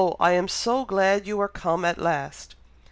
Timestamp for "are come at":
1.41-1.99